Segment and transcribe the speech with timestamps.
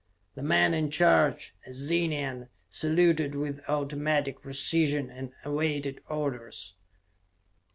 [0.33, 6.73] The man in charge, a Zenian, saluted with automatic precision and awaited orders.